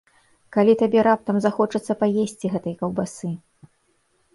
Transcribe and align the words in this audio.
Калі 0.55 0.73
табе 0.81 0.99
раптам 1.09 1.37
захочацца 1.47 1.99
паесці 2.03 2.47
гэтай 2.59 2.73
каўбасы? 2.85 3.29